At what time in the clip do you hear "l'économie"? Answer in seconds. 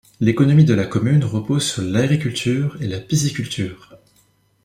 0.19-0.65